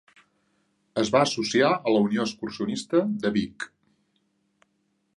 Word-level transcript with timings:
Es 1.01 1.11
va 1.15 1.21
associar 1.25 1.69
a 1.75 1.95
la 1.97 2.03
Unió 2.07 2.25
Excursionista 2.31 3.05
de 3.27 3.35
Vic. 3.39 3.71